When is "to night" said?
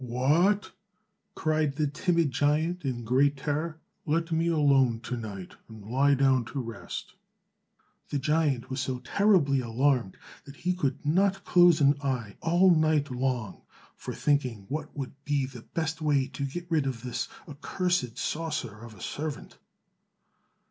5.01-5.57